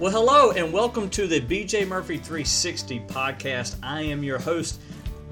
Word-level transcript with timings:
Well, 0.00 0.12
hello 0.12 0.52
and 0.52 0.72
welcome 0.72 1.10
to 1.10 1.26
the 1.26 1.40
BJ 1.40 1.84
Murphy 1.84 2.18
360 2.18 3.00
podcast. 3.08 3.74
I 3.82 4.02
am 4.02 4.22
your 4.22 4.38
host, 4.38 4.80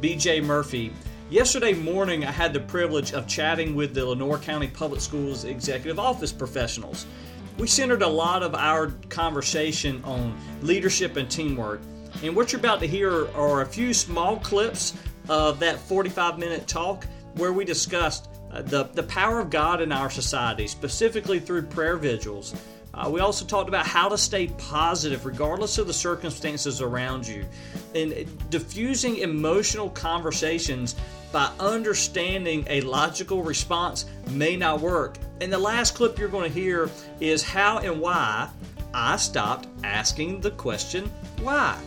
BJ 0.00 0.42
Murphy. 0.42 0.92
Yesterday 1.30 1.72
morning, 1.72 2.24
I 2.24 2.32
had 2.32 2.52
the 2.52 2.58
privilege 2.58 3.12
of 3.12 3.28
chatting 3.28 3.76
with 3.76 3.94
the 3.94 4.04
Lenoir 4.04 4.38
County 4.38 4.66
Public 4.66 5.00
Schools 5.00 5.44
Executive 5.44 6.00
Office 6.00 6.32
professionals. 6.32 7.06
We 7.58 7.68
centered 7.68 8.02
a 8.02 8.08
lot 8.08 8.42
of 8.42 8.56
our 8.56 8.88
conversation 9.08 10.02
on 10.02 10.36
leadership 10.62 11.16
and 11.16 11.30
teamwork. 11.30 11.80
And 12.24 12.34
what 12.34 12.50
you're 12.50 12.58
about 12.58 12.80
to 12.80 12.88
hear 12.88 13.28
are 13.36 13.60
a 13.60 13.66
few 13.66 13.94
small 13.94 14.38
clips 14.38 14.94
of 15.28 15.60
that 15.60 15.78
45 15.78 16.40
minute 16.40 16.66
talk 16.66 17.06
where 17.36 17.52
we 17.52 17.64
discussed 17.64 18.28
uh, 18.50 18.62
the, 18.62 18.82
the 18.94 19.04
power 19.04 19.38
of 19.38 19.48
God 19.48 19.80
in 19.80 19.92
our 19.92 20.10
society, 20.10 20.66
specifically 20.66 21.38
through 21.38 21.62
prayer 21.66 21.96
vigils. 21.96 22.52
Uh, 22.96 23.10
we 23.10 23.20
also 23.20 23.44
talked 23.44 23.68
about 23.68 23.86
how 23.86 24.08
to 24.08 24.16
stay 24.16 24.46
positive 24.58 25.26
regardless 25.26 25.76
of 25.78 25.86
the 25.86 25.92
circumstances 25.92 26.80
around 26.80 27.26
you 27.26 27.44
and 27.94 28.26
diffusing 28.50 29.18
emotional 29.18 29.90
conversations 29.90 30.96
by 31.30 31.50
understanding 31.60 32.64
a 32.68 32.80
logical 32.80 33.42
response 33.42 34.06
may 34.30 34.56
not 34.56 34.80
work. 34.80 35.18
And 35.40 35.52
the 35.52 35.58
last 35.58 35.94
clip 35.94 36.18
you're 36.18 36.28
going 36.28 36.50
to 36.50 36.58
hear 36.58 36.90
is 37.20 37.42
how 37.42 37.78
and 37.78 38.00
why 38.00 38.48
I 38.94 39.16
stopped 39.16 39.68
asking 39.84 40.40
the 40.40 40.52
question 40.52 41.10
why. 41.42 41.78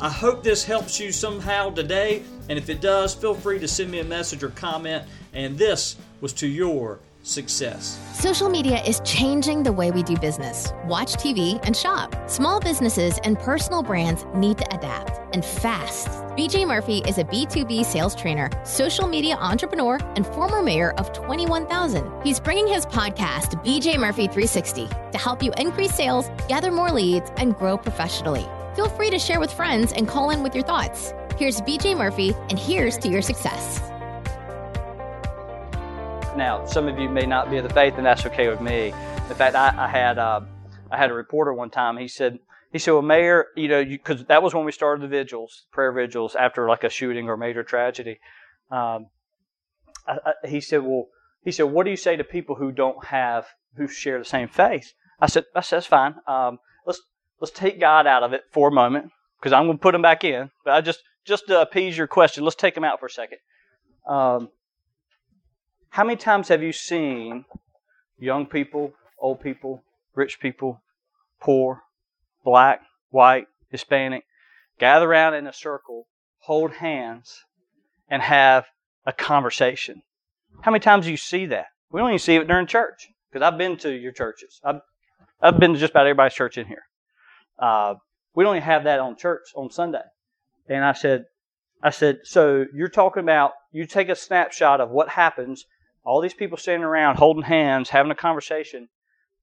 I 0.00 0.08
hope 0.08 0.42
this 0.42 0.64
helps 0.64 0.98
you 0.98 1.12
somehow 1.12 1.70
today, 1.70 2.24
and 2.48 2.58
if 2.58 2.68
it 2.68 2.80
does, 2.80 3.14
feel 3.14 3.34
free 3.34 3.60
to 3.60 3.68
send 3.68 3.88
me 3.88 4.00
a 4.00 4.04
message 4.04 4.42
or 4.42 4.48
comment. 4.48 5.04
And 5.32 5.56
this 5.56 5.94
was 6.20 6.32
to 6.34 6.48
your 6.48 6.98
success. 7.22 7.98
Social 8.14 8.48
media 8.48 8.82
is 8.84 9.00
changing 9.04 9.62
the 9.62 9.72
way 9.72 9.90
we 9.90 10.02
do 10.02 10.16
business, 10.16 10.72
watch 10.86 11.14
TV, 11.14 11.60
and 11.64 11.76
shop. 11.76 12.14
Small 12.28 12.60
businesses 12.60 13.18
and 13.24 13.38
personal 13.38 13.82
brands 13.82 14.24
need 14.34 14.58
to 14.58 14.74
adapt 14.74 15.20
and 15.34 15.44
fast. 15.44 16.08
BJ 16.36 16.66
Murphy 16.66 16.98
is 16.98 17.18
a 17.18 17.24
B2B 17.24 17.84
sales 17.84 18.14
trainer, 18.14 18.50
social 18.64 19.06
media 19.06 19.36
entrepreneur, 19.36 19.98
and 20.16 20.26
former 20.26 20.62
mayor 20.62 20.92
of 20.92 21.12
21,000. 21.12 22.10
He's 22.22 22.40
bringing 22.40 22.66
his 22.66 22.86
podcast, 22.86 23.62
BJ 23.64 23.98
Murphy 23.98 24.26
360, 24.26 24.88
to 25.12 25.18
help 25.18 25.42
you 25.42 25.52
increase 25.58 25.94
sales, 25.94 26.30
gather 26.48 26.70
more 26.70 26.90
leads, 26.90 27.30
and 27.36 27.56
grow 27.56 27.76
professionally. 27.76 28.46
Feel 28.76 28.88
free 28.88 29.10
to 29.10 29.18
share 29.18 29.40
with 29.40 29.52
friends 29.52 29.92
and 29.92 30.08
call 30.08 30.30
in 30.30 30.42
with 30.42 30.54
your 30.54 30.64
thoughts. 30.64 31.12
Here's 31.36 31.60
BJ 31.60 31.96
Murphy, 31.96 32.34
and 32.48 32.58
here's 32.58 32.96
to 32.98 33.08
your 33.08 33.22
success. 33.22 33.91
Now, 36.36 36.64
some 36.64 36.88
of 36.88 36.98
you 36.98 37.10
may 37.10 37.26
not 37.26 37.50
be 37.50 37.58
of 37.58 37.64
the 37.64 37.74
faith, 37.74 37.94
and 37.98 38.06
that's 38.06 38.24
okay 38.26 38.48
with 38.48 38.60
me. 38.60 38.86
In 38.86 39.34
fact, 39.34 39.54
I, 39.54 39.74
I 39.76 39.86
had 39.86 40.18
uh, 40.18 40.40
I 40.90 40.96
had 40.96 41.10
a 41.10 41.14
reporter 41.14 41.52
one 41.52 41.68
time. 41.68 41.98
He 41.98 42.08
said 42.08 42.38
he 42.72 42.78
said, 42.78 42.92
"Well, 42.92 43.02
Mayor, 43.02 43.48
you 43.54 43.68
know, 43.68 43.84
because 43.84 44.24
that 44.24 44.42
was 44.42 44.54
when 44.54 44.64
we 44.64 44.72
started 44.72 45.02
the 45.02 45.08
vigils, 45.08 45.66
prayer 45.72 45.92
vigils 45.92 46.34
after 46.34 46.66
like 46.68 46.84
a 46.84 46.88
shooting 46.88 47.28
or 47.28 47.36
major 47.36 47.62
tragedy." 47.62 48.18
Um, 48.70 49.08
I, 50.06 50.18
I, 50.24 50.48
he 50.48 50.60
said, 50.62 50.82
"Well, 50.82 51.08
he 51.44 51.52
said, 51.52 51.64
what 51.64 51.84
do 51.84 51.90
you 51.90 51.96
say 51.96 52.16
to 52.16 52.24
people 52.24 52.54
who 52.54 52.72
don't 52.72 53.04
have 53.04 53.46
who 53.76 53.86
share 53.86 54.18
the 54.18 54.24
same 54.24 54.48
faith?" 54.48 54.94
I 55.20 55.26
said, 55.26 55.44
"I 55.54 55.60
said 55.60 55.76
that's 55.76 55.86
fine. 55.86 56.14
Um, 56.26 56.60
let's 56.86 57.02
let's 57.40 57.52
take 57.52 57.78
God 57.78 58.06
out 58.06 58.22
of 58.22 58.32
it 58.32 58.44
for 58.50 58.68
a 58.68 58.72
moment 58.72 59.10
because 59.38 59.52
I'm 59.52 59.66
going 59.66 59.76
to 59.76 59.82
put 59.82 59.94
him 59.94 60.02
back 60.02 60.24
in. 60.24 60.50
But 60.64 60.74
I 60.74 60.80
just 60.80 61.02
just 61.26 61.46
to 61.48 61.60
appease 61.60 61.96
your 61.96 62.06
question, 62.06 62.42
let's 62.42 62.56
take 62.56 62.76
him 62.76 62.84
out 62.84 63.00
for 63.00 63.06
a 63.06 63.10
second. 63.10 63.38
Um, 64.08 64.48
how 65.92 66.04
many 66.04 66.16
times 66.16 66.48
have 66.48 66.62
you 66.62 66.72
seen 66.72 67.44
young 68.18 68.46
people, 68.46 68.94
old 69.18 69.42
people, 69.42 69.84
rich 70.14 70.40
people, 70.40 70.80
poor, 71.38 71.82
black, 72.42 72.80
white, 73.10 73.46
Hispanic 73.68 74.24
gather 74.78 75.04
around 75.06 75.34
in 75.34 75.46
a 75.46 75.52
circle, 75.52 76.06
hold 76.38 76.72
hands, 76.72 77.44
and 78.08 78.22
have 78.22 78.64
a 79.04 79.12
conversation? 79.12 80.02
How 80.62 80.70
many 80.70 80.80
times 80.80 81.04
do 81.04 81.10
you 81.10 81.18
see 81.18 81.44
that? 81.46 81.66
We 81.90 82.00
don't 82.00 82.08
even 82.08 82.18
see 82.18 82.36
it 82.36 82.48
during 82.48 82.66
church 82.66 83.10
because 83.30 83.44
I've 83.46 83.58
been 83.58 83.76
to 83.78 83.92
your 83.92 84.12
churches. 84.12 84.62
I've, 84.64 84.80
I've 85.42 85.60
been 85.60 85.74
to 85.74 85.78
just 85.78 85.90
about 85.90 86.06
everybody's 86.06 86.32
church 86.32 86.56
in 86.56 86.66
here. 86.66 86.84
Uh, 87.58 87.96
we 88.34 88.44
don't 88.44 88.56
even 88.56 88.64
have 88.64 88.84
that 88.84 88.98
on 88.98 89.14
church 89.18 89.50
on 89.54 89.70
Sunday. 89.70 90.04
And 90.70 90.86
I 90.86 90.94
said, 90.94 91.26
I 91.82 91.90
said, 91.90 92.20
so 92.24 92.64
you're 92.72 92.88
talking 92.88 93.22
about 93.22 93.52
you 93.72 93.84
take 93.84 94.08
a 94.08 94.16
snapshot 94.16 94.80
of 94.80 94.88
what 94.88 95.10
happens 95.10 95.66
all 96.04 96.20
these 96.20 96.34
people 96.34 96.58
standing 96.58 96.84
around 96.84 97.16
holding 97.16 97.42
hands, 97.42 97.88
having 97.90 98.12
a 98.12 98.16
conversation, 98.16 98.88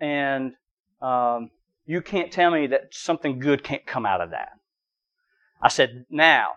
and 0.00 0.52
um, 1.00 1.50
you 1.86 2.02
can't 2.02 2.32
tell 2.32 2.50
me 2.50 2.68
that 2.68 2.88
something 2.92 3.38
good 3.38 3.64
can't 3.64 3.86
come 3.86 4.06
out 4.06 4.20
of 4.20 4.30
that. 4.30 4.50
I 5.60 5.68
said, 5.68 6.04
now 6.10 6.48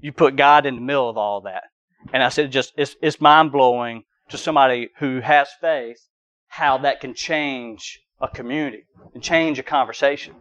you 0.00 0.12
put 0.12 0.36
God 0.36 0.66
in 0.66 0.76
the 0.76 0.80
middle 0.80 1.08
of 1.08 1.16
all 1.16 1.42
that, 1.42 1.64
and 2.12 2.22
I 2.22 2.28
said, 2.28 2.52
just 2.52 2.72
it's, 2.76 2.96
it's 3.02 3.20
mind 3.20 3.52
blowing 3.52 4.04
to 4.30 4.38
somebody 4.38 4.90
who 4.98 5.20
has 5.20 5.48
faith 5.60 6.06
how 6.48 6.78
that 6.78 7.00
can 7.00 7.14
change 7.14 8.00
a 8.20 8.28
community 8.28 8.84
and 9.14 9.22
change 9.22 9.58
a 9.58 9.62
conversation. 9.62 10.34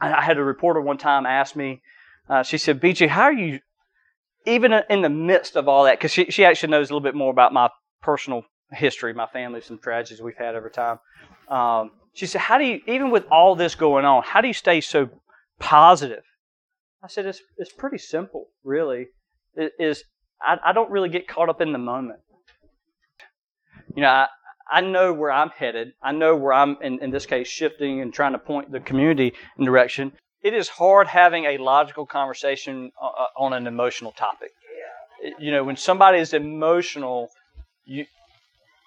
I 0.00 0.22
had 0.22 0.38
a 0.38 0.44
reporter 0.44 0.80
one 0.80 0.98
time 0.98 1.26
ask 1.26 1.54
me, 1.54 1.82
uh, 2.28 2.42
she 2.42 2.58
said, 2.58 2.80
BJ, 2.80 3.08
how 3.08 3.24
are 3.24 3.32
you, 3.32 3.60
even 4.46 4.72
in 4.88 5.02
the 5.02 5.10
midst 5.10 5.56
of 5.56 5.68
all 5.68 5.84
that, 5.84 5.98
because 5.98 6.10
she, 6.10 6.26
she 6.30 6.44
actually 6.44 6.70
knows 6.70 6.88
a 6.88 6.94
little 6.94 7.04
bit 7.04 7.14
more 7.14 7.30
about 7.30 7.52
my 7.52 7.68
personal 8.02 8.42
history, 8.72 9.12
my 9.12 9.26
family, 9.26 9.60
some 9.60 9.78
tragedies 9.78 10.22
we've 10.22 10.36
had 10.36 10.54
over 10.54 10.70
time. 10.70 10.98
Um, 11.48 11.92
she 12.14 12.26
said, 12.26 12.40
"How 12.40 12.58
do 12.58 12.64
you, 12.64 12.80
even 12.86 13.10
with 13.10 13.24
all 13.30 13.54
this 13.54 13.74
going 13.74 14.04
on, 14.04 14.22
how 14.22 14.40
do 14.40 14.48
you 14.48 14.54
stay 14.54 14.80
so 14.80 15.08
positive?" 15.58 16.24
I 17.02 17.08
said, 17.08 17.26
"It's 17.26 17.42
it's 17.56 17.72
pretty 17.72 17.98
simple, 17.98 18.48
really. 18.64 19.08
It 19.54 19.72
is 19.78 20.04
I, 20.42 20.58
I 20.64 20.72
don't 20.72 20.90
really 20.90 21.08
get 21.08 21.28
caught 21.28 21.48
up 21.48 21.60
in 21.60 21.72
the 21.72 21.78
moment. 21.78 22.20
You 23.94 24.02
know, 24.02 24.08
I, 24.08 24.26
I 24.70 24.80
know 24.80 25.12
where 25.12 25.32
I'm 25.32 25.50
headed. 25.50 25.92
I 26.02 26.12
know 26.12 26.36
where 26.36 26.52
I'm, 26.52 26.76
in, 26.80 27.02
in 27.02 27.10
this 27.10 27.26
case, 27.26 27.48
shifting 27.48 28.00
and 28.00 28.14
trying 28.14 28.32
to 28.32 28.38
point 28.38 28.70
the 28.70 28.80
community 28.80 29.34
in 29.58 29.64
direction. 29.64 30.12
It 30.42 30.54
is 30.54 30.68
hard 30.68 31.06
having 31.08 31.44
a 31.44 31.58
logical 31.58 32.06
conversation 32.06 32.92
uh, 33.00 33.06
uh 33.06 33.26
on 33.36 33.52
an 33.52 33.66
emotional 33.66 34.12
topic. 34.12 34.52
You 35.38 35.50
know, 35.50 35.64
when 35.64 35.76
somebody 35.76 36.18
is 36.18 36.32
emotional, 36.32 37.28
you 37.90 38.06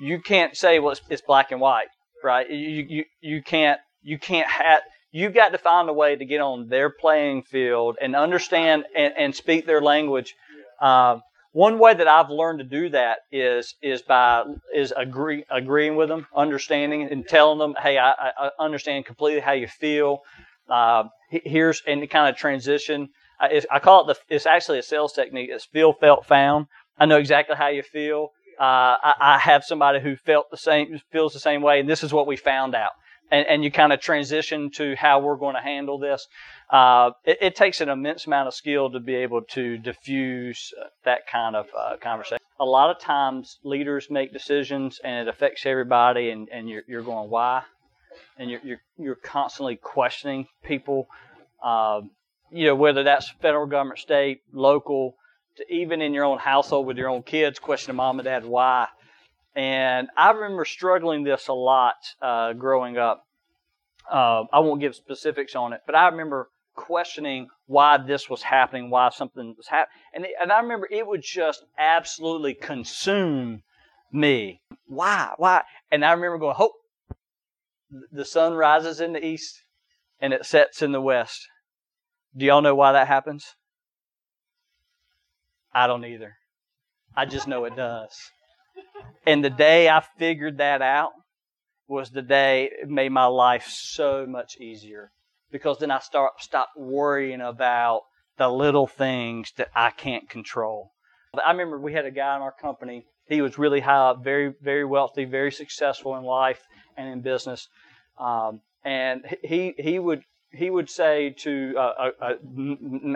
you 0.00 0.20
can't 0.20 0.56
say 0.56 0.78
well 0.78 0.92
it's, 0.92 1.00
it's 1.08 1.22
black 1.22 1.52
and 1.52 1.60
white, 1.60 1.88
right? 2.22 2.48
You 2.50 2.86
you 2.88 3.04
you 3.20 3.42
can't 3.42 3.80
you 4.02 4.18
can't 4.18 4.48
have 4.48 4.80
you've 5.12 5.34
got 5.34 5.50
to 5.50 5.58
find 5.58 5.88
a 5.88 5.92
way 5.92 6.16
to 6.16 6.24
get 6.24 6.40
on 6.40 6.68
their 6.68 6.90
playing 6.90 7.42
field 7.42 7.96
and 8.00 8.14
understand 8.14 8.84
and, 8.96 9.14
and 9.16 9.34
speak 9.34 9.66
their 9.66 9.80
language. 9.80 10.34
Um, 10.80 11.22
one 11.52 11.78
way 11.78 11.94
that 11.94 12.06
I've 12.06 12.28
learned 12.28 12.58
to 12.58 12.64
do 12.64 12.90
that 12.90 13.20
is 13.32 13.74
is 13.82 14.02
by 14.02 14.44
is 14.74 14.92
agree, 14.96 15.44
agreeing 15.50 15.96
with 15.96 16.08
them, 16.08 16.26
understanding, 16.36 17.08
and 17.10 17.26
telling 17.26 17.58
them, 17.58 17.74
"Hey, 17.80 17.98
I, 17.98 18.12
I 18.12 18.50
understand 18.58 19.06
completely 19.06 19.40
how 19.40 19.52
you 19.52 19.66
feel. 19.66 20.20
Uh, 20.68 21.04
here's 21.30 21.82
and 21.86 22.08
kind 22.10 22.28
of 22.28 22.36
transition. 22.36 23.08
I, 23.40 23.62
I 23.70 23.78
call 23.78 24.08
it 24.08 24.14
the. 24.28 24.34
It's 24.34 24.46
actually 24.46 24.78
a 24.78 24.82
sales 24.82 25.12
technique. 25.12 25.50
It's 25.50 25.64
feel, 25.64 25.94
felt, 25.94 26.26
found. 26.26 26.66
I 26.98 27.06
know 27.06 27.16
exactly 27.16 27.56
how 27.56 27.68
you 27.68 27.82
feel. 27.82 28.30
Uh, 28.58 28.96
I, 29.02 29.14
I, 29.20 29.38
have 29.38 29.62
somebody 29.62 30.00
who 30.00 30.16
felt 30.16 30.50
the 30.50 30.56
same, 30.56 31.00
feels 31.12 31.32
the 31.32 31.38
same 31.38 31.62
way, 31.62 31.78
and 31.78 31.88
this 31.88 32.02
is 32.02 32.12
what 32.12 32.26
we 32.26 32.36
found 32.36 32.74
out. 32.74 32.90
And, 33.30 33.46
and 33.46 33.62
you 33.62 33.70
kind 33.70 33.92
of 33.92 34.00
transition 34.00 34.70
to 34.72 34.96
how 34.96 35.20
we're 35.20 35.36
going 35.36 35.54
to 35.54 35.60
handle 35.60 35.98
this. 35.98 36.26
Uh, 36.70 37.10
it, 37.24 37.38
it, 37.40 37.56
takes 37.56 37.80
an 37.80 37.88
immense 37.88 38.26
amount 38.26 38.48
of 38.48 38.54
skill 38.54 38.90
to 38.90 39.00
be 39.00 39.14
able 39.14 39.42
to 39.42 39.78
diffuse 39.78 40.72
uh, 40.80 40.86
that 41.04 41.26
kind 41.30 41.54
of 41.54 41.66
uh, 41.78 41.98
conversation. 42.00 42.38
A 42.58 42.64
lot 42.64 42.90
of 42.90 43.00
times, 43.00 43.58
leaders 43.62 44.08
make 44.10 44.32
decisions, 44.32 44.98
and 45.04 45.28
it 45.28 45.30
affects 45.32 45.64
everybody, 45.64 46.30
and, 46.30 46.48
and 46.48 46.68
you're, 46.68 46.82
you're 46.88 47.02
going, 47.02 47.30
why? 47.30 47.62
And 48.38 48.50
you're, 48.50 48.60
you're, 48.64 48.80
you're 48.98 49.14
constantly 49.14 49.76
questioning 49.76 50.48
people. 50.64 51.06
Um, 51.62 52.10
you 52.50 52.66
know, 52.66 52.74
whether 52.74 53.04
that's 53.04 53.30
federal 53.40 53.66
government, 53.66 54.00
state, 54.00 54.40
local, 54.52 55.14
even 55.68 56.02
in 56.02 56.14
your 56.14 56.24
own 56.24 56.38
household 56.38 56.86
with 56.86 56.96
your 56.96 57.08
own 57.08 57.22
kids, 57.22 57.58
questioning 57.58 57.96
mom 57.96 58.18
and 58.18 58.24
dad 58.24 58.44
why. 58.44 58.88
And 59.54 60.08
I 60.16 60.30
remember 60.30 60.64
struggling 60.64 61.24
this 61.24 61.48
a 61.48 61.52
lot 61.52 61.96
uh, 62.22 62.52
growing 62.52 62.96
up. 62.96 63.26
Uh, 64.10 64.44
I 64.52 64.60
won't 64.60 64.80
give 64.80 64.94
specifics 64.94 65.54
on 65.54 65.72
it, 65.72 65.80
but 65.84 65.94
I 65.94 66.08
remember 66.08 66.48
questioning 66.74 67.48
why 67.66 67.98
this 67.98 68.30
was 68.30 68.42
happening, 68.42 68.88
why 68.88 69.10
something 69.10 69.54
was 69.56 69.66
happening. 69.66 69.92
And, 70.14 70.26
and 70.40 70.52
I 70.52 70.60
remember 70.60 70.88
it 70.90 71.06
would 71.06 71.22
just 71.22 71.64
absolutely 71.76 72.54
consume 72.54 73.62
me. 74.12 74.60
Why? 74.86 75.32
Why? 75.36 75.62
And 75.90 76.04
I 76.04 76.12
remember 76.12 76.38
going, 76.38 76.54
hope 76.54 76.72
the 78.12 78.24
sun 78.24 78.54
rises 78.54 79.00
in 79.00 79.12
the 79.12 79.24
east 79.24 79.62
and 80.20 80.32
it 80.32 80.46
sets 80.46 80.82
in 80.82 80.92
the 80.92 81.00
west. 81.00 81.48
Do 82.36 82.46
y'all 82.46 82.62
know 82.62 82.74
why 82.74 82.92
that 82.92 83.08
happens? 83.08 83.56
I 85.72 85.86
don't 85.86 86.04
either. 86.04 86.34
I 87.16 87.24
just 87.24 87.48
know 87.48 87.64
it 87.64 87.76
does. 87.76 88.16
And 89.26 89.44
the 89.44 89.50
day 89.50 89.88
I 89.88 90.02
figured 90.18 90.58
that 90.58 90.82
out 90.82 91.12
was 91.86 92.10
the 92.10 92.22
day 92.22 92.70
it 92.82 92.88
made 92.88 93.10
my 93.10 93.26
life 93.26 93.66
so 93.68 94.26
much 94.26 94.56
easier 94.58 95.10
because 95.50 95.78
then 95.78 95.90
I 95.90 95.98
start 95.98 96.34
stop 96.40 96.70
worrying 96.76 97.40
about 97.40 98.02
the 98.36 98.48
little 98.48 98.86
things 98.86 99.52
that 99.56 99.68
I 99.74 99.90
can't 99.90 100.28
control. 100.28 100.92
I 101.44 101.50
remember 101.50 101.78
we 101.78 101.92
had 101.92 102.04
a 102.04 102.10
guy 102.10 102.36
in 102.36 102.42
our 102.42 102.52
company. 102.52 103.06
He 103.26 103.42
was 103.42 103.58
really 103.58 103.80
high 103.80 104.10
up, 104.10 104.22
very 104.22 104.54
very 104.62 104.84
wealthy, 104.84 105.24
very 105.24 105.52
successful 105.52 106.16
in 106.16 106.24
life 106.24 106.60
and 106.96 107.08
in 107.08 107.20
business. 107.20 107.68
Um, 108.18 108.60
and 108.84 109.24
he 109.42 109.74
he 109.78 109.98
would 109.98 110.22
he 110.52 110.70
would 110.70 110.88
say 110.88 111.34
to 111.40 111.74
a, 111.76 111.80
a, 111.80 112.10
a 112.20 112.34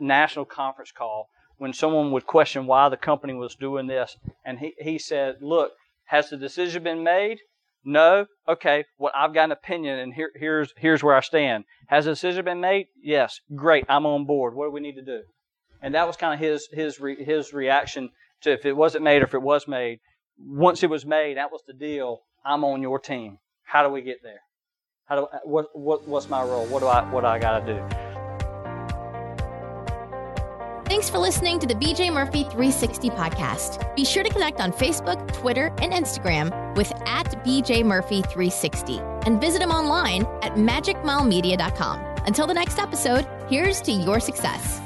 national 0.00 0.44
conference 0.44 0.92
call 0.92 1.28
when 1.58 1.72
someone 1.72 2.10
would 2.12 2.26
question 2.26 2.66
why 2.66 2.88
the 2.88 2.96
company 2.96 3.34
was 3.34 3.54
doing 3.54 3.86
this, 3.86 4.16
and 4.44 4.58
he, 4.58 4.74
he 4.78 4.98
said, 4.98 5.36
"Look, 5.40 5.72
has 6.06 6.30
the 6.30 6.36
decision 6.36 6.82
been 6.82 7.02
made? 7.02 7.38
No. 7.84 8.26
Okay. 8.48 8.84
Well, 8.98 9.12
I've 9.14 9.34
got 9.34 9.44
an 9.44 9.52
opinion, 9.52 9.98
and 9.98 10.14
here, 10.14 10.30
here's 10.34 10.72
here's 10.78 11.02
where 11.02 11.14
I 11.14 11.20
stand. 11.20 11.64
Has 11.88 12.06
the 12.06 12.12
decision 12.12 12.44
been 12.44 12.60
made? 12.60 12.86
Yes. 13.02 13.40
Great. 13.54 13.84
I'm 13.88 14.06
on 14.06 14.24
board. 14.24 14.54
What 14.54 14.66
do 14.66 14.70
we 14.70 14.80
need 14.80 14.96
to 14.96 15.04
do? 15.04 15.22
And 15.82 15.94
that 15.94 16.06
was 16.06 16.16
kind 16.16 16.32
of 16.32 16.40
his 16.40 16.68
his 16.72 16.98
re, 16.98 17.22
his 17.22 17.52
reaction 17.52 18.10
to 18.42 18.52
if 18.52 18.64
it 18.64 18.72
wasn't 18.72 19.04
made 19.04 19.20
or 19.20 19.26
if 19.26 19.34
it 19.34 19.42
was 19.42 19.68
made. 19.68 20.00
Once 20.38 20.82
it 20.82 20.90
was 20.90 21.04
made, 21.04 21.36
that 21.36 21.52
was 21.52 21.62
the 21.66 21.74
deal. 21.74 22.20
I'm 22.44 22.64
on 22.64 22.82
your 22.82 22.98
team. 22.98 23.38
How 23.64 23.86
do 23.86 23.92
we 23.92 24.02
get 24.02 24.18
there? 24.22 24.40
How 25.06 25.16
do 25.16 25.26
what 25.44 25.66
what 25.74 26.08
what's 26.08 26.28
my 26.28 26.42
role? 26.42 26.66
What 26.66 26.80
do 26.80 26.86
I 26.86 27.02
what 27.10 27.20
do 27.20 27.26
I 27.26 27.38
got 27.38 27.66
to 27.66 27.74
do? 27.74 28.03
Thanks 30.94 31.10
for 31.10 31.18
listening 31.18 31.58
to 31.58 31.66
the 31.66 31.74
BJ 31.74 32.12
Murphy 32.12 32.44
360 32.44 33.10
podcast. 33.10 33.96
Be 33.96 34.04
sure 34.04 34.22
to 34.22 34.30
connect 34.30 34.60
on 34.60 34.70
Facebook, 34.70 35.26
Twitter, 35.32 35.74
and 35.82 35.92
Instagram 35.92 36.76
with 36.76 36.92
at 37.04 37.26
BJ 37.44 37.84
Murphy 37.84 38.22
360 38.22 39.00
and 39.26 39.40
visit 39.40 39.60
him 39.60 39.72
online 39.72 40.22
at 40.42 40.52
magicmilemedia.com. 40.52 41.98
Until 42.26 42.46
the 42.46 42.54
next 42.54 42.78
episode, 42.78 43.26
here's 43.48 43.80
to 43.80 43.90
your 43.90 44.20
success. 44.20 44.83